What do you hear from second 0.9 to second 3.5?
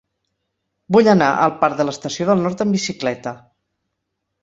Vull anar al parc de l'Estació del Nord amb bicicleta.